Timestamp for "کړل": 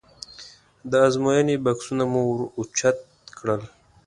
3.37-3.61